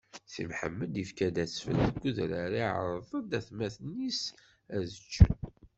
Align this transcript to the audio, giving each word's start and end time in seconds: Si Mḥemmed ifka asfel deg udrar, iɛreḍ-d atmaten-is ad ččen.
Si 0.31 0.43
Mḥemmed 0.49 0.93
ifka 1.03 1.27
asfel 1.43 1.77
deg 1.89 2.03
udrar, 2.07 2.51
iɛreḍ-d 2.63 3.31
atmaten-is 3.39 4.21
ad 4.75 4.85
ččen. 5.03 5.35